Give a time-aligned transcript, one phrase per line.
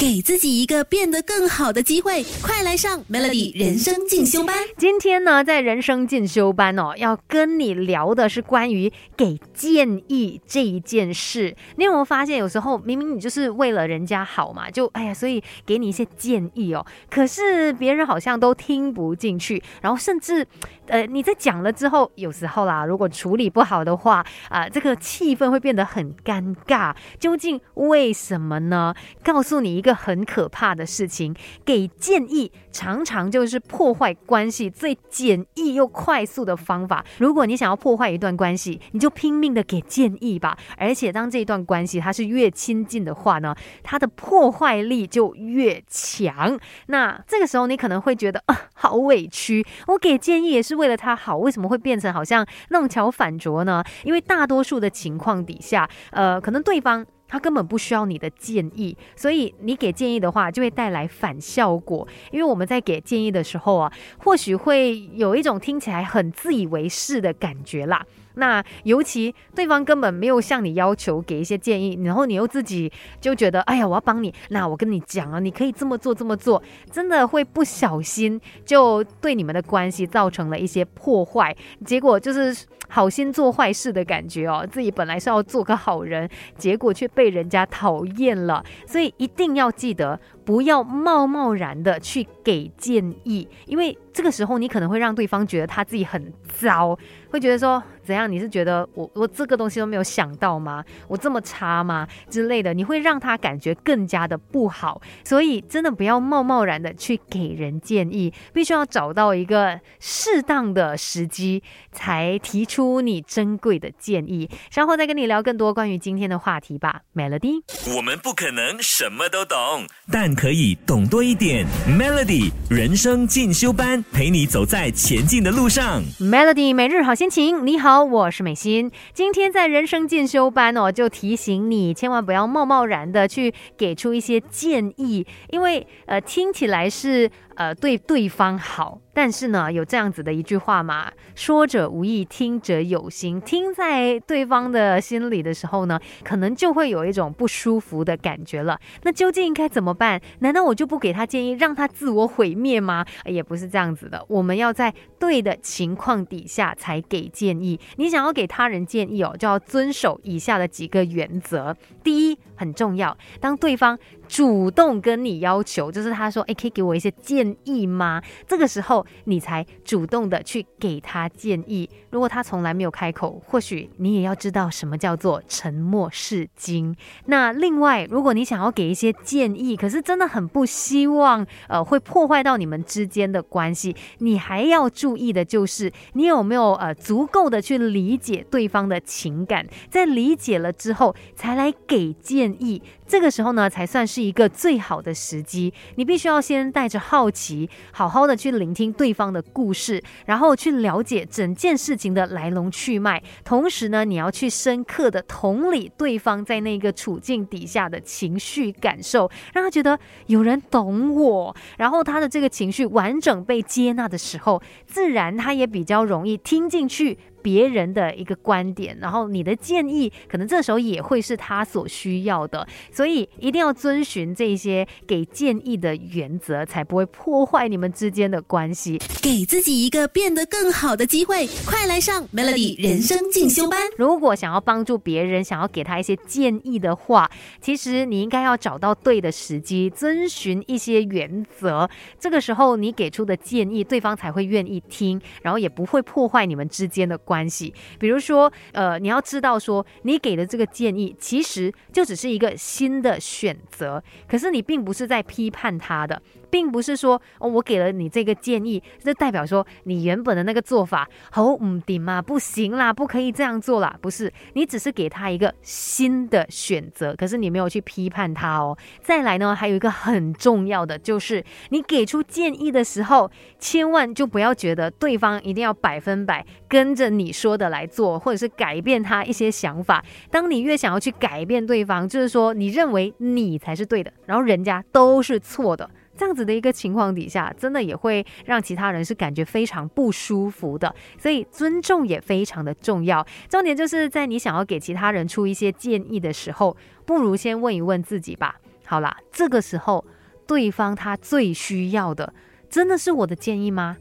[0.00, 4.56] 给自己一个变得更好的机会，快来上 Melody 人生进修班。
[4.78, 11.54] 今天呢，在人生进修班哦，要跟你聊的是关于给建议这一件事。
[11.76, 20.46] 你有没有发现，有时候明明你就是为了人家好嘛，就哎呀，所以给你一些建议哦，可是别人好像都听不进去，然后甚至
[20.86, 26.96] 呃你在讲了之后，有时候啦，如果处理不好的话啊，这个气氛会变得很尴尬。
[27.18, 28.94] 究竟为什么呢？
[29.22, 29.89] 告诉你一个。
[29.94, 31.34] 很可怕的事情，
[31.64, 37.04] 给建议常常就是破坏关系最简易又快速的方法。
[37.18, 40.56] 如果你想要破坏一段关系，你就拼命的给建议吧。
[40.76, 46.58] 而且当这一段关系它是越亲近的话呢，它的破坏力就越强。
[46.86, 49.64] 那这个时候你可能会觉得啊，好委屈。
[49.86, 53.82] 我给建议也是为了他好，为什么会变成好像弄巧反拙呢？
[54.04, 57.06] 因为大多数的情况底下，呃，可能对方。
[57.30, 62.06] 他根本不需要你的建议，所以你给建议的话，就会带来反效果。
[62.32, 68.04] 因为我们在给建议的时候啊，或许会有一种听起来很自以为是的感觉啦。
[68.34, 84.66] 那尤其对方根本没有向你要求给一些建议，然后你又自己就觉得，哎呀，我要帮你，那我跟你讲啊，你可以这么做，这么做，真的会不小心就对你们的关系造成了一些破坏，结果就是好心做坏事的感觉哦。
[84.70, 90.20] 自己本来是要做个好人，结果却被人家讨厌了，所以一定要记得。
[90.42, 96.98] 不要贸贸然的去给建议，因为这个时候你可能会让对方觉得他自己很糟，
[97.30, 98.28] 会觉得说怎样？
[98.28, 100.84] 你是觉得我我这个东西都没有想到吗？
[101.06, 102.08] 我这么差吗？
[102.28, 105.00] 之类的，你会让他感觉更加的不好。
[105.22, 114.50] 所以真的不要贸贸然的去给人建议，必须要找到一个适当的时机才提出你珍贵的建议。
[114.70, 117.62] 稍后再跟你聊更多关于今天的话题吧，Melody。
[117.94, 120.30] 我们不可能什么都懂，但。
[120.40, 126.02] 可以懂多一点，Melody 人生进修班陪你走在前进的路上。
[126.18, 128.90] Melody 每日好心情，你好，我是美心。
[129.12, 137.30] 今天在人生进修班哦，就提醒你千万不要贸贸然的去给出一些建议，因为呃听起来是。
[137.56, 143.40] 呃，对对方好，但是呢，有这样子的一句话嘛，说者无意，听者者有心。
[143.40, 148.78] 听在对方的心里的时候呢，可能就会有一种不舒服的感觉了。
[149.02, 150.20] 那究竟应该怎么办？
[150.38, 153.04] 难道我就不给他建议，让他自我毁灭吗？
[153.24, 154.24] 也不是这样子的。
[154.28, 157.78] 我们要在对的情况底下才给建议。
[157.96, 161.76] 你想要给他人建议哦，就要遵守以下的几个原则。
[162.04, 163.98] 第一，很重要，当对方。
[164.28, 171.90] 主动跟你要求，就是他说：“哎，可以给我一些建议吗？”这个时候你才主动的去给他建议。
[172.10, 176.94] 如果他从来没有开口，或许你也要知道什么叫做沉默是金。
[177.24, 192.82] 那另外，如果你想要给一些建议，可是真的很不希望，呃，会破坏到你们之间的关系，你还要注意的就是你有没有呃足够的去理解对方的情感，在理解了之后才来给建意。
[193.06, 195.72] 这个时候呢，才算是一个最好的时机。
[195.96, 203.22] 你必须要先带着好奇，好好的去聆听对方的故事，然后去了解整件事情的来龙去脉。
[203.44, 217.18] 同时呢，你要去深刻的同理对方在那个处境底下的情绪感受，让他觉得有人懂我，然后他的这个情绪完整被接纳的时候，自然他也比较容易听进去。
[217.42, 228.98] 别人的一个观点，然后你的建议可能这时候也会是他所需要的，所以一定要遵循这些给建议的原则，才不会破坏你们之间的关系。
[229.22, 233.80] 给自己一个变得更好的机会，快来上 Melody 人生进修班。
[233.96, 237.30] 如果想要帮助别人，想要给他一些建议的话，
[237.60, 241.88] 其实你应该要找到对的时机，遵循一些原则。
[242.18, 247.18] 这个时候你给出的建议，对方才会愿意听，然后也不会破坏你们之间的。
[247.30, 256.20] 关系，比如说，呃，你要知道说，你给的这个建议其实就只是一个新的选择，可是你并不是在批判他的。
[256.50, 263.96] 并不是说哦，我给了你这个建议，这代表说你原本的那个做法好唔顶嘛，不行啦，不可以这样做啦。
[264.00, 268.76] 不是，你只是给他一个新的选择，可是你没有去批判他哦。
[269.02, 280.04] 再来呢，还有一个很重要的就是，你给出建议的时候，千万就不要觉得对方一定要百分百跟着你说的来做，或者是改变他一些想法。
[280.30, 285.88] 当你越想要去改变对方，就是说你认为你才是对的，然后人家都是错的。
[286.20, 293.26] 这样子的一个情况底下，真的也会让其他人是感觉非常不舒服的，所以尊重也非常的重要。
[293.48, 296.76] 重点就是在你想要给其他人出一些建议的时候，
[297.06, 298.60] 不如先问一问自己吧。
[298.84, 300.04] 好啦，这个时候
[300.46, 302.34] 对方他最需要的，
[302.68, 303.96] 真的是我的建议吗？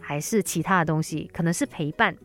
[0.00, 1.30] 还是其他的东西？
[1.32, 2.16] 可能是陪伴，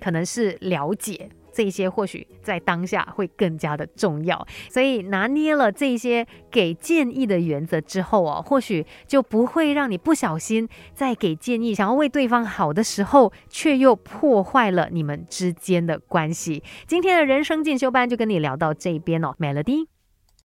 [0.00, 1.28] 可能是了解。
[1.52, 16.62] 这些或许在当下会更加的重要，所以拿捏了这些给建议的原则之后哦，或许就不会让你不小心在给建议、想要为对方好的时候，却又破坏了你们之间的关系。
[16.86, 19.91] 今天的人生进修班就跟你聊到这边哦，Melody。